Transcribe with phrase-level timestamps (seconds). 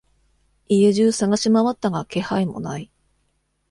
[0.67, 2.89] 家中探しまわったが気配もない。